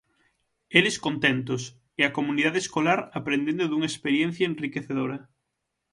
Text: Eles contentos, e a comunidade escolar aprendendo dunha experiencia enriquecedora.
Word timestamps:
Eles 0.79 0.95
contentos, 1.05 1.61
e 1.99 2.01
a 2.05 2.13
comunidade 2.17 2.59
escolar 2.65 2.99
aprendendo 3.19 3.63
dunha 3.67 3.91
experiencia 3.93 4.49
enriquecedora. 4.53 5.17